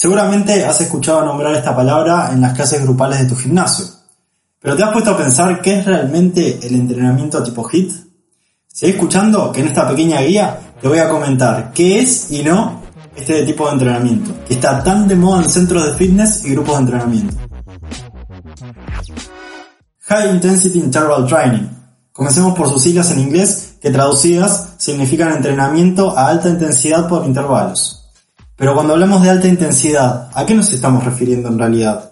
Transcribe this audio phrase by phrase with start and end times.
[0.00, 3.84] Seguramente has escuchado nombrar esta palabra en las clases grupales de tu gimnasio,
[4.60, 7.90] pero ¿te has puesto a pensar qué es realmente el entrenamiento tipo HIT?
[8.68, 12.80] Sigue escuchando que en esta pequeña guía te voy a comentar qué es y no
[13.16, 16.76] este tipo de entrenamiento, que está tan de moda en centros de fitness y grupos
[16.76, 17.36] de entrenamiento.
[20.02, 21.68] High Intensity Interval Training.
[22.12, 28.07] Comencemos por sus siglas en inglés, que traducidas significan entrenamiento a alta intensidad por intervalos.
[28.58, 32.10] Pero cuando hablamos de alta intensidad, ¿a qué nos estamos refiriendo en realidad?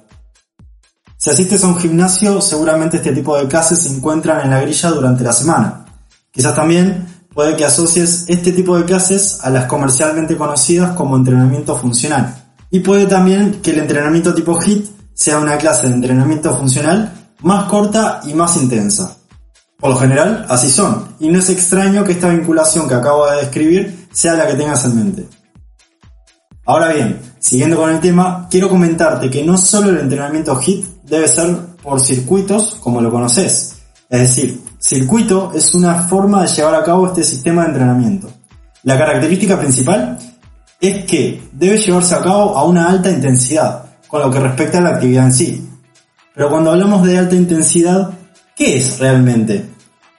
[1.17, 4.91] Si asistes a un gimnasio, seguramente este tipo de clases se encuentran en la grilla
[4.91, 5.87] durante la semana.
[6.31, 11.75] Quizás también puede que asocies este tipo de clases a las comercialmente conocidas como entrenamiento
[11.75, 12.33] funcional.
[12.71, 17.65] Y puede también que el entrenamiento tipo HIT sea una clase de entrenamiento funcional más
[17.65, 19.17] corta y más intensa.
[19.81, 23.39] Por lo general, así son, y no es extraño que esta vinculación que acabo de
[23.39, 25.29] describir sea la que tengas en mente.
[26.67, 31.29] Ahora bien, siguiendo con el tema, quiero comentarte que no solo el entrenamiento HIT debe
[31.29, 33.77] ser por circuitos como lo conoces.
[34.11, 38.29] Es decir, circuito es una forma de llevar a cabo este sistema de entrenamiento.
[38.83, 40.19] La característica principal
[40.81, 44.81] es que debe llevarse a cabo a una alta intensidad, con lo que respecta a
[44.81, 45.69] la actividad en sí.
[46.35, 48.11] Pero cuando hablamos de alta intensidad,
[48.57, 49.65] ¿qué es realmente?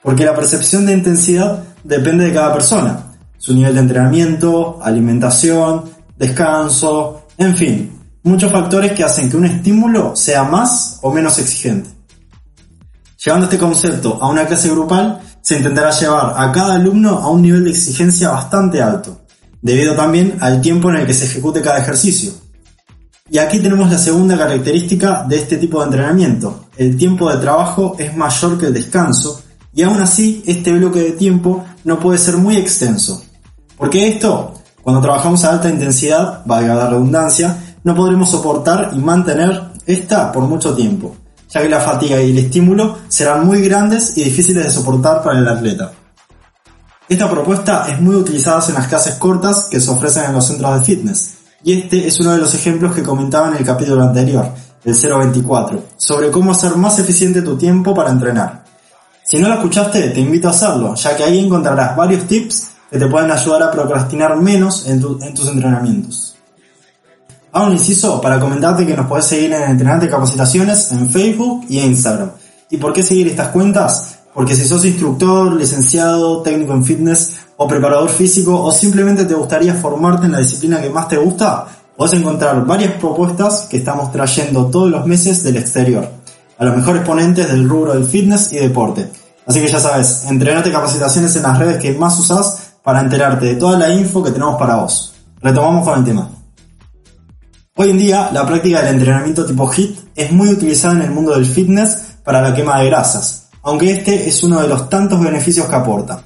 [0.02, 3.04] Porque la percepción de intensidad depende de cada persona,
[3.36, 10.16] su nivel de entrenamiento, alimentación, descanso, en fin, muchos factores que hacen que un estímulo
[10.16, 11.90] sea más o menos exigente.
[13.24, 17.42] Llevando este concepto a una clase grupal, se intentará llevar a cada alumno a un
[17.42, 19.22] nivel de exigencia bastante alto,
[19.62, 22.32] debido también al tiempo en el que se ejecute cada ejercicio.
[23.30, 26.66] Y aquí tenemos la segunda característica de este tipo de entrenamiento.
[26.76, 29.42] El tiempo de trabajo es mayor que el descanso
[29.74, 33.22] y aún así este bloque de tiempo no puede ser muy extenso.
[33.76, 34.54] Porque esto,
[34.88, 40.44] cuando trabajamos a alta intensidad, valga la redundancia, no podremos soportar y mantener esta por
[40.44, 41.14] mucho tiempo,
[41.50, 45.40] ya que la fatiga y el estímulo serán muy grandes y difíciles de soportar para
[45.40, 45.92] el atleta.
[47.06, 50.80] Esta propuesta es muy utilizada en las clases cortas que se ofrecen en los centros
[50.80, 54.50] de fitness, y este es uno de los ejemplos que comentaba en el capítulo anterior,
[54.86, 58.64] el 024, sobre cómo hacer más eficiente tu tiempo para entrenar.
[59.22, 62.98] Si no lo escuchaste, te invito a hacerlo, ya que ahí encontrarás varios tips que
[62.98, 66.36] te pueden ayudar a procrastinar menos en, tus entrenamientos.
[67.52, 71.80] Hago un inciso para comentarte que nos puedes seguir en Entrenante Capacitaciones en Facebook y
[71.80, 72.30] Instagram.
[72.70, 74.18] ¿Y por qué seguir estas cuentas?
[74.34, 79.74] Porque si sos instructor, licenciado, técnico en fitness o preparador físico o simplemente te gustaría
[79.74, 81.66] formarte en la disciplina que más te gusta,
[81.96, 86.08] podés encontrar varias propuestas que estamos trayendo todos los meses del exterior,
[86.58, 89.10] a los mejores ponentes del rubro del fitness y deporte.
[89.46, 93.56] Así que ya sabes, entrenate capacitaciones en las redes que más usás para enterarte de
[93.56, 95.12] toda la info que tenemos para vos.
[95.42, 96.30] Retomamos con el tema.
[97.76, 101.32] Hoy en día, la práctica del entrenamiento tipo HIT es muy utilizada en el mundo
[101.32, 105.66] del fitness para la quema de grasas, aunque este es uno de los tantos beneficios
[105.66, 106.22] que aporta.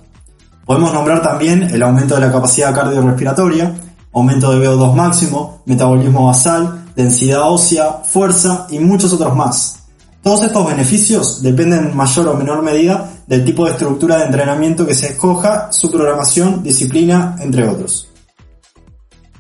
[0.65, 3.75] Podemos nombrar también el aumento de la capacidad cardiorrespiratoria,
[4.15, 9.81] aumento de VO2 máximo, metabolismo basal, densidad ósea, fuerza y muchos otros más.
[10.23, 14.87] Todos estos beneficios dependen en mayor o menor medida del tipo de estructura de entrenamiento
[14.87, 18.11] que se escoja, su programación, disciplina, entre otros.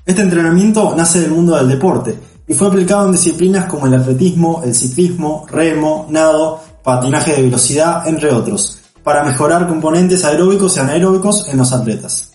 [0.06, 4.62] Este entrenamiento nace del mundo del deporte y fue aplicado en disciplinas como el atletismo,
[4.64, 11.48] el ciclismo, remo, nado, patinaje de velocidad, entre otros, para mejorar componentes aeróbicos y anaeróbicos
[11.48, 12.32] en los atletas.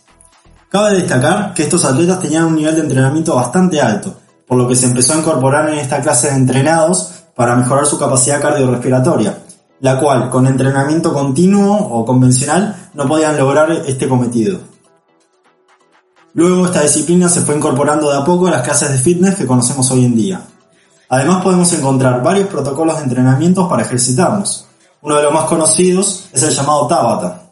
[0.70, 4.16] Cabe destacar que estos atletas tenían un nivel de entrenamiento bastante alto,
[4.48, 7.98] por lo que se empezó a incorporar en esta clase de entrenados para mejorar su
[7.98, 9.40] capacidad cardiorrespiratoria,
[9.80, 14.60] la cual con entrenamiento continuo o convencional no podían lograr este cometido.
[16.34, 19.48] Luego esta disciplina se fue incorporando de a poco a las clases de fitness que
[19.48, 20.42] conocemos hoy en día.
[21.10, 24.68] Además podemos encontrar varios protocolos de entrenamiento para ejercitarnos,
[25.02, 27.44] uno de los más conocidos es el llamado Tabata.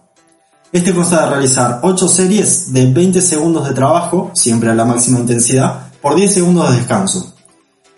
[0.71, 5.19] Este consta de realizar 8 series de 20 segundos de trabajo, siempre a la máxima
[5.19, 7.33] intensidad, por 10 segundos de descanso.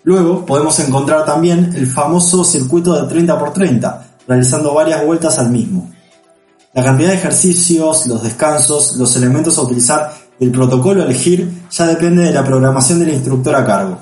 [0.04, 5.50] Luego podemos encontrar también el famoso circuito de 30 x 30, realizando varias vueltas al
[5.50, 5.90] mismo.
[6.74, 11.50] La cantidad de ejercicios, los descansos, los elementos a utilizar y el protocolo a elegir
[11.70, 13.98] ya depende de la programación del instructor a cargo.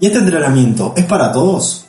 [0.00, 1.86] ¿Y este entrenamiento es para todos?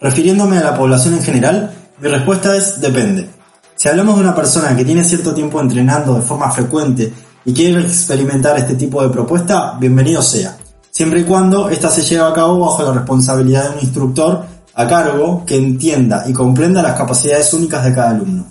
[0.00, 3.30] Refiriéndome a la población en general, mi respuesta es depende.
[3.74, 7.12] Si hablamos de una persona que tiene cierto tiempo entrenando de forma frecuente
[7.44, 10.58] y quiere experimentar este tipo de propuesta, bienvenido sea,
[10.90, 14.86] siempre y cuando ésta se lleve a cabo bajo la responsabilidad de un instructor a
[14.86, 18.46] cargo que entienda y comprenda las capacidades únicas de cada alumno.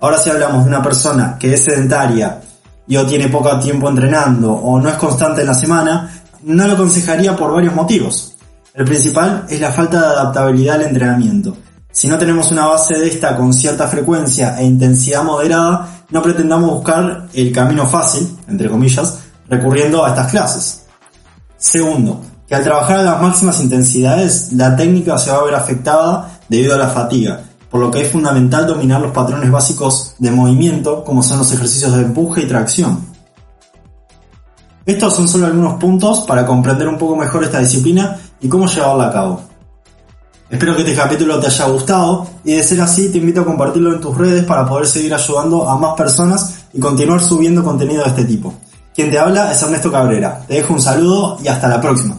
[0.00, 2.40] Ahora si hablamos de una persona que es sedentaria
[2.86, 6.10] y o tiene poco tiempo entrenando o no es constante en la semana,
[6.42, 8.36] no lo aconsejaría por varios motivos.
[8.74, 11.56] El principal es la falta de adaptabilidad al entrenamiento.
[11.90, 16.70] Si no tenemos una base de esta con cierta frecuencia e intensidad moderada, no pretendamos
[16.70, 20.84] buscar el camino fácil, entre comillas, recurriendo a estas clases.
[21.56, 26.38] Segundo, que al trabajar a las máximas intensidades, la técnica se va a ver afectada
[26.48, 27.40] debido a la fatiga,
[27.70, 31.94] por lo que es fundamental dominar los patrones básicos de movimiento, como son los ejercicios
[31.94, 33.00] de empuje y tracción.
[34.84, 39.08] Estos son solo algunos puntos para comprender un poco mejor esta disciplina y cómo llevarla
[39.08, 39.40] a cabo.
[40.48, 43.92] Espero que este capítulo te haya gustado y de ser así te invito a compartirlo
[43.92, 48.10] en tus redes para poder seguir ayudando a más personas y continuar subiendo contenido de
[48.10, 48.54] este tipo.
[48.94, 50.44] Quien te habla es Ernesto Cabrera.
[50.46, 52.16] Te dejo un saludo y hasta la próxima.